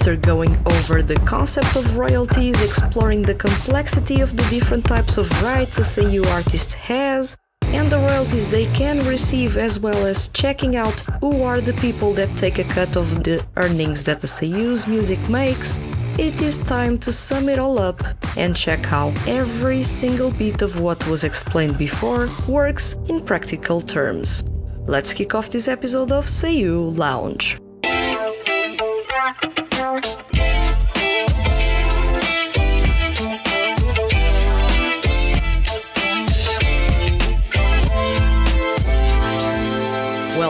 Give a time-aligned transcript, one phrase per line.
[0.00, 5.42] After going over the concept of royalties, exploring the complexity of the different types of
[5.42, 10.74] rights a Seiyuu artist has, and the royalties they can receive, as well as checking
[10.74, 14.86] out who are the people that take a cut of the earnings that the Seiyuu's
[14.86, 15.78] music makes,
[16.18, 18.00] it is time to sum it all up
[18.38, 24.44] and check how every single bit of what was explained before works in practical terms.
[24.86, 27.59] Let's kick off this episode of Seiyuu Lounge.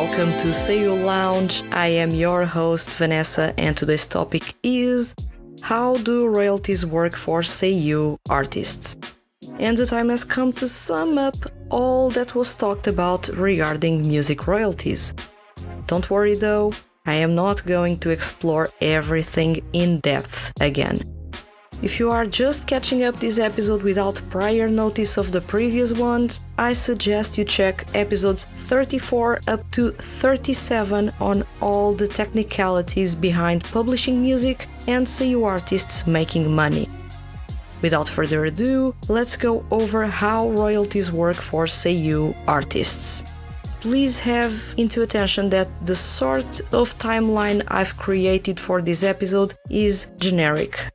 [0.02, 1.62] Welcome to Seiyuu Lounge.
[1.72, 5.14] I am your host Vanessa, and today's topic is
[5.60, 8.96] how do royalties work for Seiyuu artists?
[9.58, 11.36] And the time has come to sum up
[11.68, 15.12] all that was talked about regarding music royalties.
[15.86, 16.72] Don't worry though,
[17.04, 21.02] I am not going to explore everything in depth again.
[21.82, 26.42] If you are just catching up this episode without prior notice of the previous ones,
[26.58, 34.20] I suggest you check episodes 34 up to 37 on all the technicalities behind publishing
[34.20, 36.86] music and Seiyuu artists making money.
[37.80, 43.24] Without further ado, let's go over how royalties work for Seiyuu artists.
[43.80, 50.08] Please have into attention that the sort of timeline I've created for this episode is
[50.18, 50.90] generic.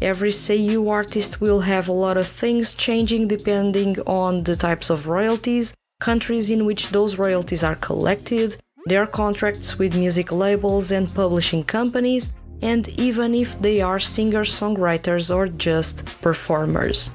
[0.00, 5.08] Every Seiyuu artist will have a lot of things changing depending on the types of
[5.08, 11.64] royalties, countries in which those royalties are collected, their contracts with music labels and publishing
[11.64, 12.32] companies,
[12.62, 17.12] and even if they are singer songwriters or just performers.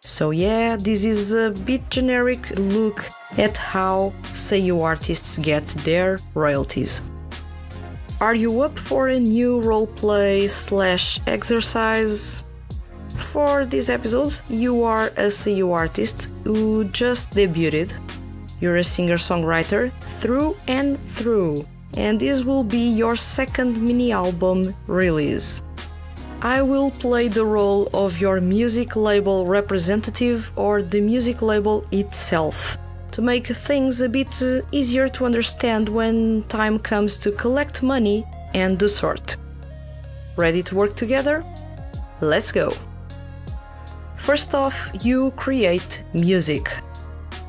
[0.00, 3.04] So, yeah, this is a bit generic look
[3.36, 7.02] at how Seiyuu artists get their royalties.
[8.20, 12.44] Are you up for a new roleplay slash exercise?
[13.32, 17.94] For this episode, you are a Seiyuu artist who just debuted.
[18.60, 19.90] You're a singer songwriter
[20.20, 25.62] through and through, and this will be your second mini album release.
[26.42, 32.76] I will play the role of your music label representative or the music label itself
[33.12, 38.78] to make things a bit easier to understand when time comes to collect money and
[38.78, 39.36] the sort.
[40.36, 41.44] Ready to work together?
[42.20, 42.72] Let's go!
[44.16, 46.70] First off, you create music.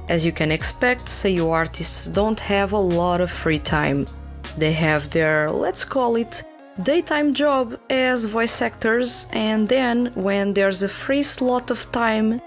[0.09, 4.07] As you can expect, Seiyuu artists don't have a lot of free time.
[4.57, 6.44] They have their, let's call it,
[6.81, 12.41] daytime job as voice actors, and then when there's a free slot of time,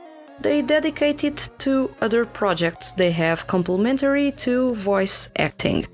[0.44, 5.86] they dedicate it to other projects they have complementary to voice acting.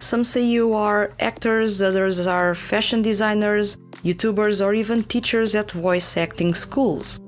[0.00, 6.54] Some Seiyuu are actors, others are fashion designers, YouTubers, or even teachers at voice acting
[6.54, 7.20] schools.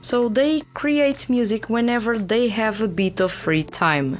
[0.00, 4.18] So they create music whenever they have a bit of free time.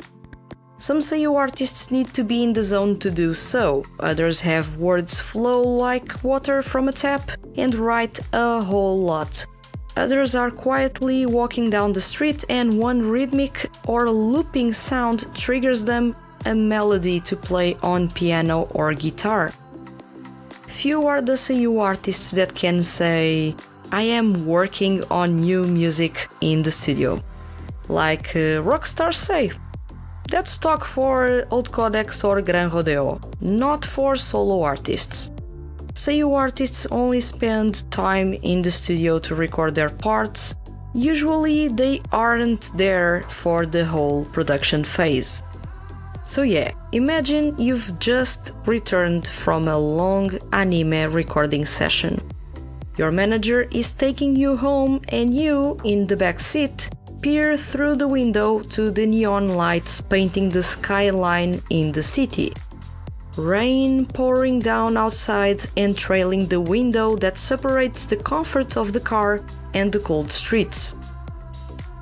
[0.76, 5.18] Some Seiyuu artists need to be in the zone to do so, others have words
[5.18, 9.46] flow like water from a tap and write a whole lot.
[9.96, 16.16] Others are quietly walking down the street and one rhythmic or looping sound triggers them
[16.44, 19.52] a melody to play on piano or guitar.
[20.66, 23.54] Few are the Seiyuu artists that can say,
[23.92, 27.22] I am working on new music in the studio.
[27.88, 29.52] Like uh, rock stars say.
[30.28, 35.30] That's talk for OLDCODEX or GRANRODEO, not for solo artists.
[35.94, 40.56] Seiyuu artists only spend time in the studio to record their parts.
[40.92, 45.44] Usually, they aren't there for the whole production phase.
[46.24, 52.20] So, yeah, imagine you've just returned from a long anime recording session.
[52.96, 56.90] Your manager is taking you home, and you, in the back seat,
[57.22, 62.52] peer through the window to the neon lights painting the skyline in the city
[63.36, 69.40] rain pouring down outside and trailing the window that separates the comfort of the car
[69.72, 70.94] and the cold streets.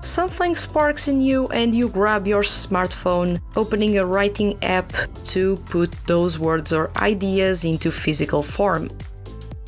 [0.03, 4.93] Something sparks in you and you grab your smartphone, opening a writing app
[5.27, 8.91] to put those words or ideas into physical form.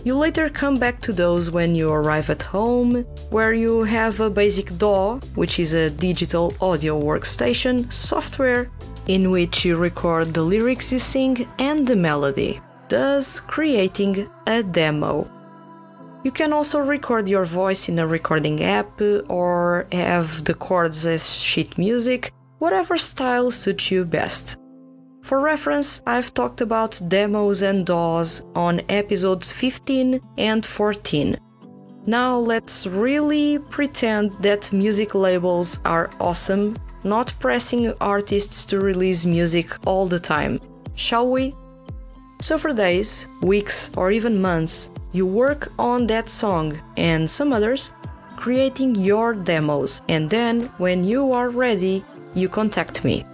[0.03, 4.29] You later come back to those when you arrive at home, where you have a
[4.29, 8.71] basic DAW, which is a digital audio workstation software
[9.07, 15.29] in which you record the lyrics you sing and the melody, thus creating a demo.
[16.25, 21.35] You can also record your voice in a recording app or have the chords as
[21.43, 24.57] sheet music, whatever style suits you best.
[25.23, 31.39] For reference, I've talked about demos and DAWs on episodes 15 and 14.
[32.07, 39.77] Now let's really pretend that music labels are awesome, not pressing artists to release music
[39.87, 40.61] all the time,
[40.95, 41.55] shall we?
[42.41, 47.93] So for days, weeks, or even months, you work on that song and some others,
[48.37, 52.05] creating your demos, and then when you are ready,
[52.35, 53.25] you contact me.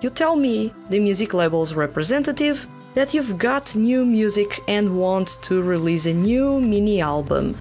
[0.00, 5.62] You tell me, the music label's representative, that you've got new music and want to
[5.62, 7.56] release a new mini album.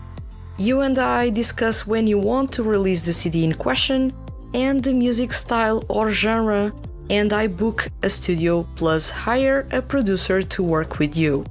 [0.58, 4.14] You and I discuss when you want to release the CD in question
[4.54, 6.74] and the music style or genre,
[7.10, 11.46] and I book a studio plus hire a producer to work with you.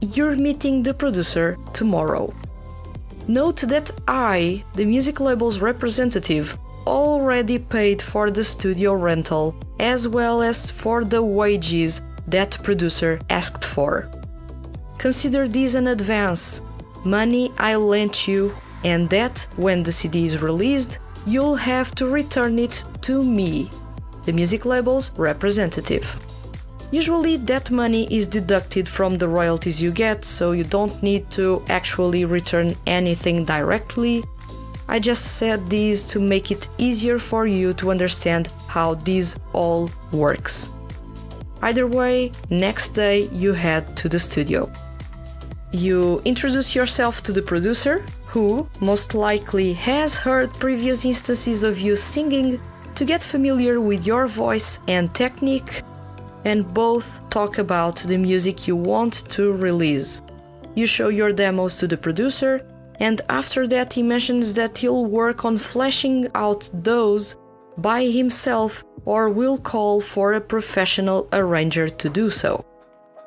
[0.00, 2.34] You're meeting the producer tomorrow.
[3.28, 10.42] Note that I, the music label's representative, already paid for the studio rental as well
[10.42, 14.10] as for the wages that producer asked for.
[14.98, 16.62] Consider this an advance,
[17.04, 22.58] money I lent you, and that when the CD is released, you'll have to return
[22.58, 23.70] it to me,
[24.24, 26.18] the music label's representative.
[26.90, 31.62] Usually, that money is deducted from the royalties you get, so you don't need to
[31.68, 34.22] actually return anything directly,
[34.88, 39.90] I just said these to make it easier for you to understand how this all
[40.12, 40.68] works.
[41.62, 44.70] Either way, next day you head to the studio.
[45.72, 51.94] You introduce yourself to the producer, who most likely has heard previous instances of you
[51.94, 52.58] singing
[52.94, 55.82] to get familiar with your voice and technique,
[56.46, 60.22] and both talk about the music you want to release.
[60.74, 62.66] You show your demos to the producer,
[62.98, 67.36] and after that he mentions that he'll work on fleshing out those
[67.76, 72.64] by himself or will call for a professional arranger to do so.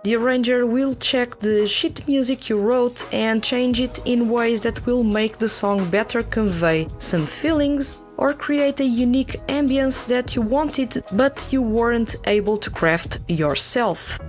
[0.06, 4.86] The arranger will check the sheet music you wrote and change it in ways that
[4.86, 10.44] will make the song better convey some feelings or create a unique ambience that you
[10.44, 14.20] wanted but you weren't able to craft yourself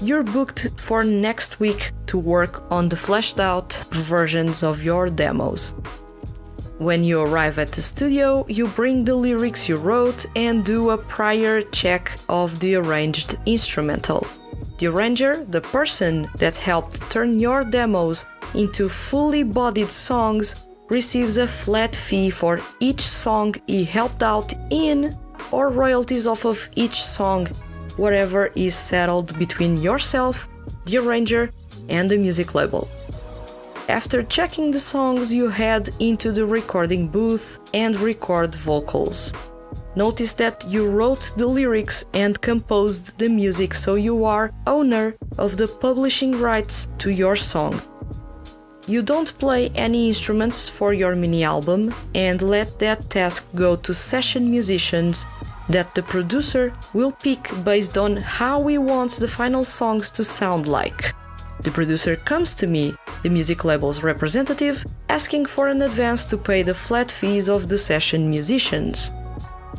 [0.00, 5.74] you're booked for next week to work on the fleshed out versions of your demos.
[6.78, 10.98] When you arrive at the studio, you bring the lyrics you wrote and do a
[10.98, 14.24] prior check of the arranged instrumental.
[14.78, 20.54] The arranger, the person that helped turn your demos into fully bodied songs,
[20.88, 25.18] receives a flat fee for each song he helped out in
[25.50, 27.46] or royalties off of each song
[27.96, 30.48] whatever is settled between yourself,
[30.86, 31.50] the arranger,
[31.88, 32.88] and the music label.
[33.88, 39.34] After checking the songs, you head into the recording booth and record vocals.
[39.98, 45.56] Notice that you wrote the lyrics and composed the music, so you are owner of
[45.56, 47.82] the publishing rights to your song.
[48.86, 53.92] You don't play any instruments for your mini album and let that task go to
[53.92, 55.26] session musicians
[55.68, 60.68] that the producer will pick based on how he wants the final songs to sound
[60.68, 61.12] like.
[61.64, 62.94] The producer comes to me,
[63.24, 67.78] the music label's representative, asking for an advance to pay the flat fees of the
[67.78, 69.10] session musicians.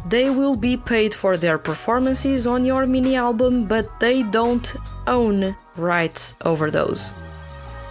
[0.05, 4.75] They will be paid for their performances on your mini album, but they don't
[5.07, 7.13] own rights over those.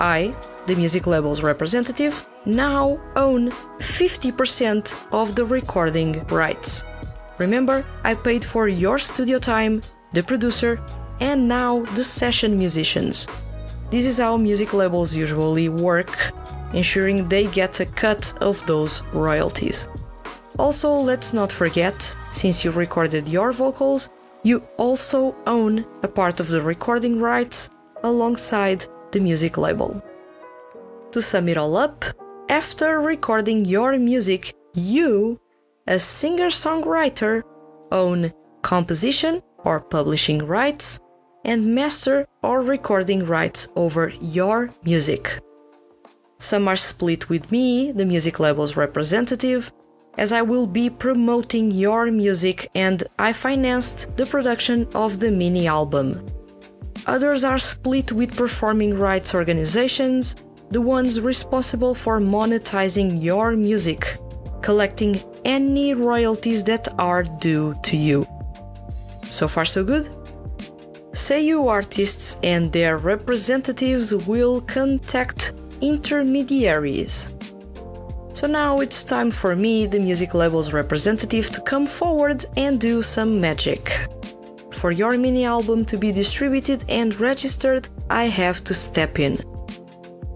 [0.00, 0.34] I,
[0.66, 6.84] the music label's representative, now own 50% of the recording rights.
[7.38, 10.80] Remember, I paid for your studio time, the producer,
[11.20, 13.26] and now the session musicians.
[13.90, 16.32] This is how music labels usually work,
[16.72, 19.88] ensuring they get a cut of those royalties.
[20.58, 24.10] Also, let's not forget, since you recorded your vocals,
[24.42, 27.70] you also own a part of the recording rights
[28.02, 30.02] alongside the music label.
[31.12, 32.04] To sum it all up,
[32.48, 35.40] after recording your music, you
[35.86, 37.42] a singer songwriter
[37.92, 40.98] own composition or publishing rights
[41.44, 45.40] and master or recording rights over your music.
[46.40, 49.72] Some are split with me, the music label's representative,
[50.18, 55.66] as I will be promoting your music and I financed the production of the mini
[55.66, 56.26] album.
[57.06, 60.36] Others are split with performing rights organizations,
[60.70, 64.18] the ones responsible for monetizing your music
[64.62, 68.26] collecting any royalties that are due to you.
[69.30, 70.06] So far, so good?
[71.12, 77.28] Seiyu artists and their representatives will contact intermediaries.
[78.38, 83.02] So now it's time for me, the music label's representative, to come forward and do
[83.02, 83.82] some magic.
[84.70, 89.40] for your mini album to be distributed and registered, I have to step in.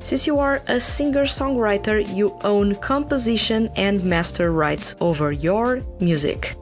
[0.00, 6.56] Since you are a singer songwriter, you own composition and master rights over your music.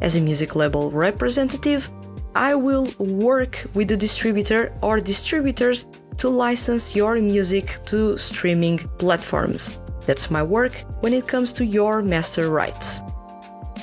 [0.00, 1.90] As a music label representative,
[2.34, 5.84] I will work with the distributor or distributors
[6.16, 9.78] to license your music to streaming platforms.
[10.06, 13.02] That's my work when it comes to your master rights.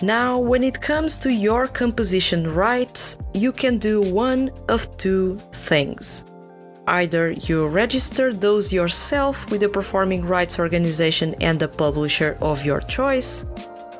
[0.01, 6.25] Now, when it comes to your composition rights, you can do one of two things.
[6.87, 12.81] Either you register those yourself with a performing rights organization and the publisher of your
[12.81, 13.45] choice,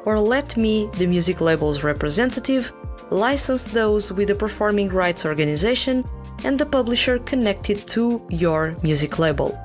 [0.06, 2.74] or let me, the music label's representative,
[3.12, 6.04] license those with a performing rights organization
[6.44, 9.61] and the publisher connected to your music label.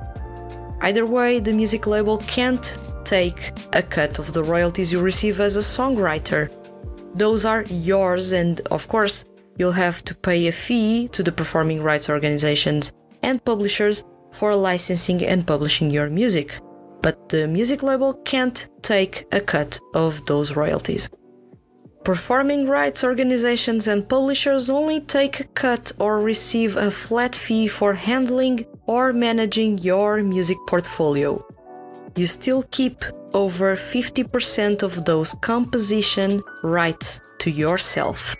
[0.81, 5.57] Either way, the music label can't take a cut of the royalties you receive as
[5.57, 6.51] a songwriter.
[7.15, 9.25] Those are yours, and of course,
[9.57, 12.93] you'll have to pay a fee to the performing rights organizations
[13.23, 14.03] and publishers
[14.33, 16.59] for licensing and publishing your music.
[17.01, 21.09] But the music label can't take a cut of those royalties.
[22.07, 27.95] Performing rights organizations and publishers only take a cut or receive a flat fee for
[27.95, 31.45] handling or managing your music portfolio.
[32.15, 38.37] You still keep over 50% of those composition rights to yourself.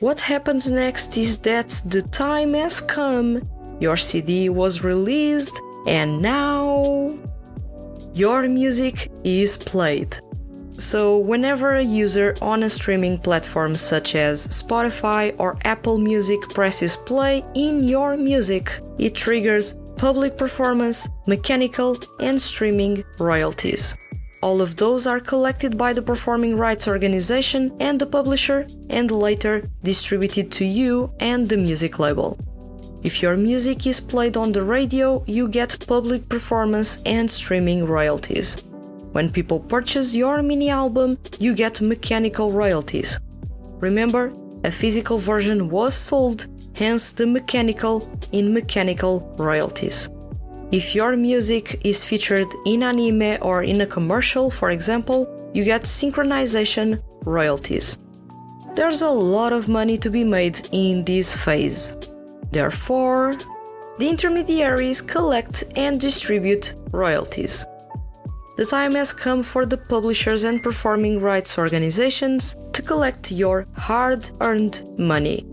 [0.00, 3.42] What happens next is that the time has come,
[3.78, 7.18] your CD was released, and now
[8.14, 10.16] your music is played.
[10.86, 16.94] So, whenever a user on a streaming platform such as Spotify or Apple Music presses
[16.94, 23.96] play in your music, it triggers public performance, mechanical, and streaming royalties.
[24.44, 29.64] All of those are collected by the performing rights organization and the publisher and later
[29.82, 32.38] distributed to you and the music label.
[33.02, 38.56] If your music is played on the radio, you get public performance and streaming royalties.
[39.16, 43.18] When people purchase your mini album, you get mechanical royalties.
[43.80, 44.30] Remember,
[44.62, 50.10] a physical version was sold, hence the mechanical in mechanical royalties.
[50.70, 55.84] If your music is featured in anime or in a commercial, for example, you get
[55.84, 57.96] synchronization royalties.
[58.74, 61.96] There's a lot of money to be made in this phase.
[62.52, 63.34] Therefore,
[63.96, 67.64] the intermediaries collect and distribute royalties
[68.56, 74.30] the time has come for the publishers and performing rights organizations to collect your hard
[74.40, 75.46] earned money.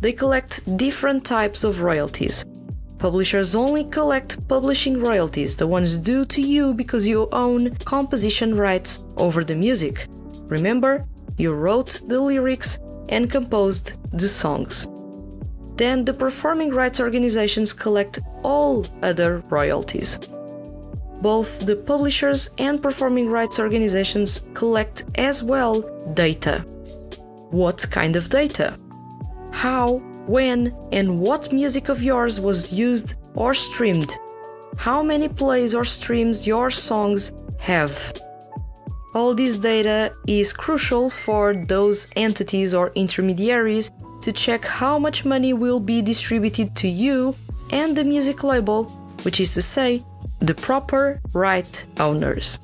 [0.00, 2.44] They collect different types of royalties.
[2.98, 9.02] Publishers only collect publishing royalties, the ones due to you because you own composition rights
[9.16, 10.06] over the music.
[10.48, 11.06] Remember,
[11.38, 14.86] you wrote the lyrics and composed the songs.
[15.76, 20.18] Then the performing rights organizations collect all other royalties
[21.20, 25.82] both the publishers and performing rights organizations collect as well
[26.14, 26.64] data.
[27.50, 28.78] What kind of data?
[29.50, 34.16] How, when, and what music of yours was used or streamed?
[34.76, 38.12] How many plays or streams your songs have?
[39.14, 45.52] All this data is crucial for those entities or intermediaries to check how much money
[45.52, 47.34] will be distributed to you
[47.72, 48.84] and the music label,
[49.22, 50.04] which is to say,
[50.40, 52.58] the proper right owners.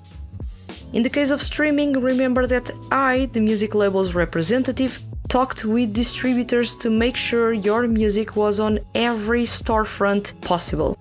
[0.93, 6.77] In the case of streaming, remember that I, the music label's representative, talked with distributors
[6.77, 10.97] to make sure your music was on every storefront possible.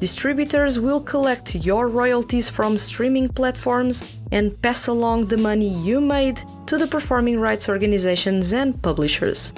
[0.00, 6.42] Distributors will collect your royalties from streaming platforms and pass along the money you made
[6.66, 9.52] to the performing rights organizations and publishers.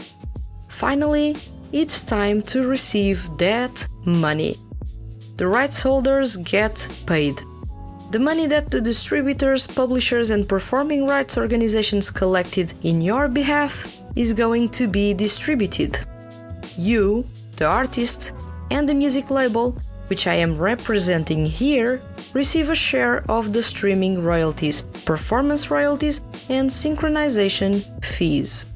[0.68, 1.36] Finally,
[1.72, 4.56] it's time to receive that money
[5.40, 7.40] the rights holders get paid.
[8.10, 14.34] The money that the distributors, publishers, and performing rights organizations collected in your behalf is
[14.34, 15.98] going to be distributed.
[16.76, 17.24] You,
[17.56, 18.34] the artist,
[18.70, 19.72] and the music label,
[20.08, 22.02] which I am representing here,
[22.34, 26.18] receive a share of the streaming royalties, performance royalties,
[26.50, 27.72] and synchronization
[28.04, 28.66] fees.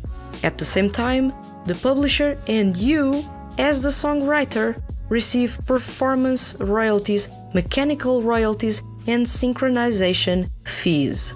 [0.43, 1.31] At the same time,
[1.67, 3.23] the publisher and you,
[3.59, 11.35] as the songwriter, receive performance royalties, mechanical royalties, and synchronization fees.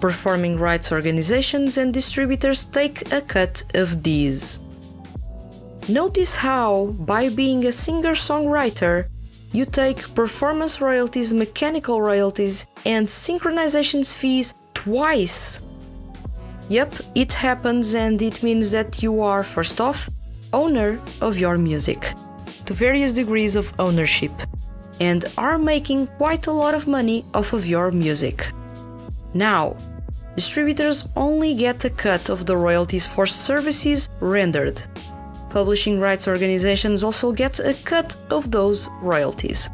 [0.00, 4.60] Performing rights organizations and distributors take a cut of these.
[5.88, 9.08] Notice how, by being a singer songwriter,
[9.52, 15.62] you take performance royalties, mechanical royalties, and synchronization fees twice.
[16.68, 20.10] Yep, it happens and it means that you are, first off,
[20.52, 22.12] owner of your music,
[22.68, 24.32] to various degrees of ownership,
[25.00, 28.52] and are making quite a lot of money off of your music.
[29.32, 29.74] Now,
[30.34, 34.82] distributors only get a cut of the royalties for services rendered.
[35.48, 39.70] Publishing rights organizations also get a cut of those royalties.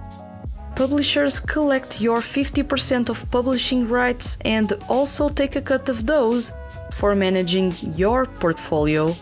[0.76, 6.52] Publishers collect your 50% of publishing rights and also take a cut of those
[6.92, 9.12] for managing your portfolio,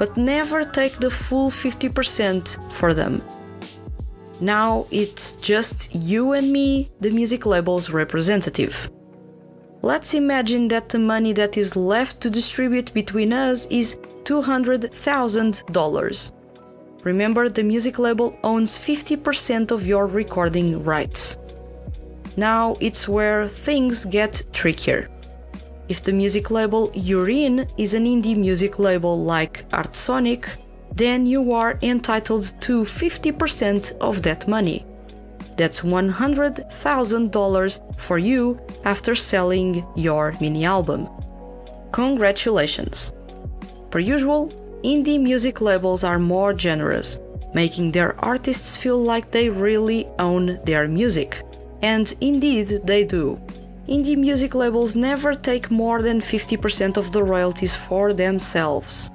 [0.00, 3.22] but never take the full 50% for them.
[4.40, 8.90] Now it's just you and me, the music label's representative.
[9.82, 16.32] Let's imagine that the money that is left to distribute between us is $200,000.
[17.04, 21.36] Remember, the music label owns 50% of your recording rights.
[22.38, 25.10] Now it's where things get trickier.
[25.90, 30.46] If the music label you're in is an indie music label like Artsonic,
[30.94, 34.86] then you are entitled to 50% of that money.
[35.56, 41.08] That's $100,000 for you after selling your mini album.
[41.90, 43.12] Congratulations!
[43.90, 44.48] Per usual,
[44.84, 47.18] indie music labels are more generous,
[47.52, 51.42] making their artists feel like they really own their music.
[51.82, 53.40] And indeed, they do.
[53.90, 59.10] Indie music labels never take more than 50% of the royalties for themselves.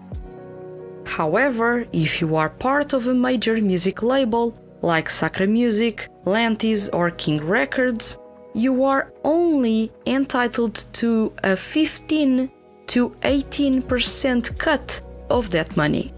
[1.06, 7.10] However, if you are part of a major music label, like Sacra Music, Lantis, or
[7.10, 8.20] King Records,
[8.54, 12.52] you are only entitled to a 15
[12.88, 16.14] to 18% cut of that money.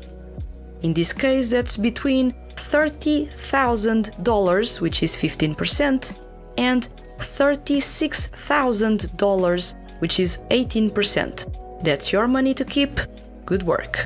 [0.82, 6.14] In this case, that's between $30,000, which is 15%,
[6.58, 11.46] and $36,000, which is 18%.
[11.84, 13.00] That's your money to keep.
[13.46, 14.06] Good work.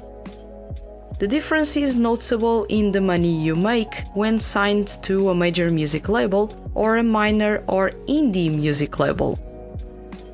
[1.19, 6.09] The difference is noticeable in the money you make when signed to a major music
[6.09, 9.39] label or a minor or indie music label.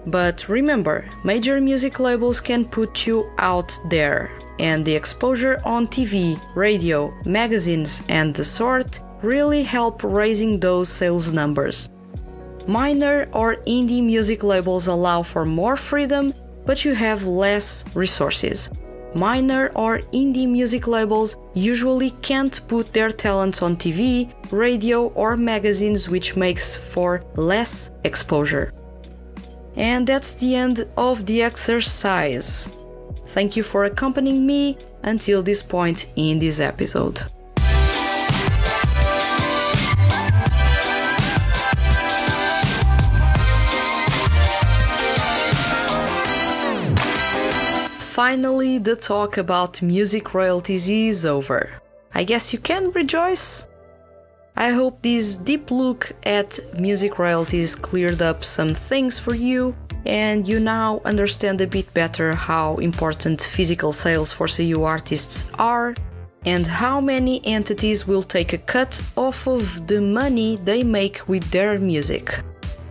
[0.06, 6.40] But remember, major music labels can put you out there, and the exposure on TV,
[6.56, 11.90] radio, magazines, and the sort really help raising those sales numbers.
[12.68, 16.34] Minor or indie music labels allow for more freedom,
[16.66, 18.70] but you have less resources.
[19.16, 26.10] Minor or indie music labels usually can't put their talents on TV, radio, or magazines,
[26.10, 28.74] which makes for less exposure.
[29.78, 32.68] And that's the end of the exercise.
[33.28, 37.24] Thank you for accompanying me until this point in this episode.
[48.18, 51.70] Finally, the talk about music royalties is over.
[52.16, 53.68] I guess you can rejoice?
[54.56, 59.76] I hope this deep look at music royalties cleared up some things for you
[60.08, 65.94] and you now understand a bit better how important physical sales for Seiyuu artists are
[66.44, 71.52] and how many entities will take a cut off of the money they make with
[71.52, 72.40] their music.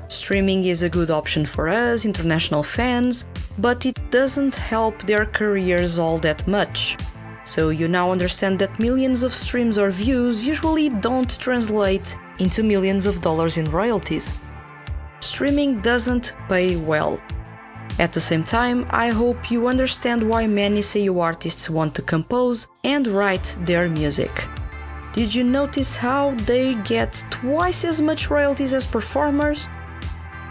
[0.08, 3.26] Streaming is a good option for us, international fans,
[3.58, 6.96] but it doesn't help their careers all that much.
[7.44, 13.06] So you now understand that millions of streams or views usually don't translate into millions
[13.06, 14.32] of dollars in royalties.
[15.20, 17.20] Streaming doesn't pay well.
[17.98, 22.68] At the same time, I hope you understand why many Seiyuu artists want to compose
[22.84, 24.30] and write their music.
[25.14, 29.66] Did you notice how they get twice as much royalties as performers?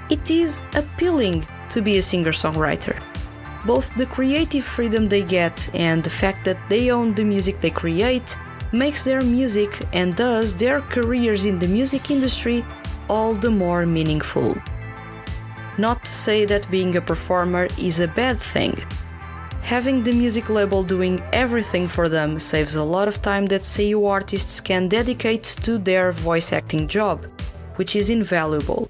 [0.10, 3.02] It is appealing to be a singer songwriter
[3.65, 7.72] both the creative freedom they get and the fact that they own the music they
[7.72, 8.38] create
[8.72, 12.63] makes their music and thus their careers in the music industry
[13.10, 14.56] all the more meaningful.
[15.78, 18.78] Not to say that being a performer is a bad thing.
[19.63, 24.08] Having the music label doing everything for them saves a lot of time that Seiyuu
[24.08, 27.26] artists can dedicate to their voice acting job,
[27.78, 28.89] which is invaluable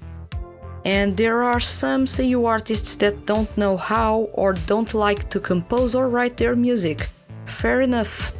[0.86, 5.96] and there are some Seiyuu artists that don't know how or don't like to compose
[5.96, 7.08] or write their music.
[7.44, 8.32] Fair enough.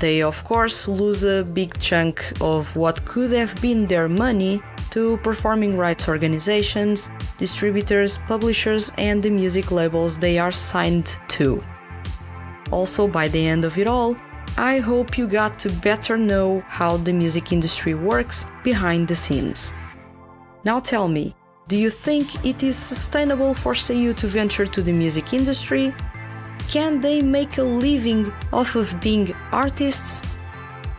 [0.00, 5.18] They, of course, lose a big chunk of what could have been their money to
[5.18, 11.62] performing rights organizations, distributors, publishers, and the music labels they are signed to.
[12.72, 14.16] Also, by the end of it all,
[14.56, 19.72] I hope you got to better know how the music industry works behind the scenes.
[20.64, 21.34] Now tell me,
[21.68, 25.94] Do you think it is sustainable for Seiyu to venture to the music industry?
[26.70, 30.22] Can they make a living off of being artists?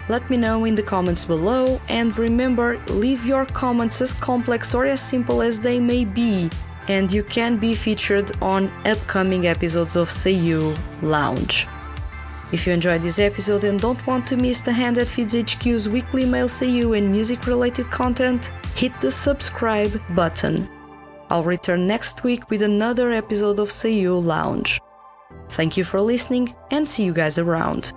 [0.08, 4.86] Let me know in the comments below and remember, leave your comments as complex or
[4.86, 6.52] as simple as they may be,
[6.88, 11.68] and you can be featured on upcoming episodes of Seiyuu Lounge.
[12.52, 15.88] If you enjoyed this episode and don't want to miss the Hand that Feeds HQ's
[15.90, 20.70] weekly mail Seiyu and music related content, hit the subscribe button.
[21.30, 24.82] I'll return next week with another episode of Seiyuu Lounge.
[25.50, 27.94] Thank you for listening and see you guys around.